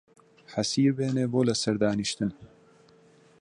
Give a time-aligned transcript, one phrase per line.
[0.53, 2.31] حەسیر بێنێ بۆ لە سەر دانیشتن